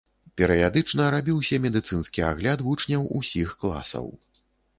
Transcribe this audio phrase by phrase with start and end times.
[0.41, 4.13] Перыядычна рабіўся медыцынскі агляд вучняў усіх класаў.